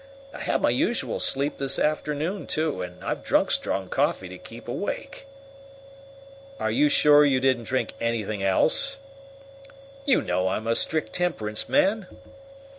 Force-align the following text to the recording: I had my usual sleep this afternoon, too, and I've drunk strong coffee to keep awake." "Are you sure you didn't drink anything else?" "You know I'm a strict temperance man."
I 0.33 0.39
had 0.39 0.63
my 0.63 0.71
usual 0.71 1.19
sleep 1.19 1.59
this 1.59 1.77
afternoon, 1.77 2.47
too, 2.47 2.81
and 2.81 3.03
I've 3.03 3.21
drunk 3.23 3.51
strong 3.51 3.87
coffee 3.87 4.27
to 4.29 4.39
keep 4.39 4.67
awake." 4.67 5.27
"Are 6.59 6.71
you 6.71 6.89
sure 6.89 7.23
you 7.23 7.39
didn't 7.39 7.65
drink 7.65 7.93
anything 8.01 8.41
else?" 8.41 8.97
"You 10.05 10.23
know 10.23 10.47
I'm 10.47 10.65
a 10.65 10.73
strict 10.73 11.13
temperance 11.13 11.69
man." 11.69 12.07